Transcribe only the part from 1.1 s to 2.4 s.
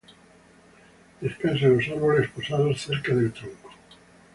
Descansa en los árboles,